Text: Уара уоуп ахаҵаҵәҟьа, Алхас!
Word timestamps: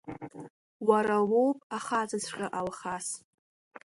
Уара 0.87 1.17
уоуп 1.29 1.59
ахаҵаҵәҟьа, 1.77 2.47
Алхас! 2.59 3.07